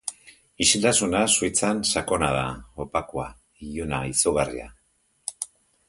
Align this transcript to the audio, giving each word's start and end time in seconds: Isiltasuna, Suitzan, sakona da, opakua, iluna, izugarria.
Isiltasuna, 0.65 1.19
Suitzan, 1.41 1.83
sakona 1.95 2.31
da, 2.37 2.47
opakua, 2.87 3.29
iluna, 3.69 4.03
izugarria. 4.15 4.71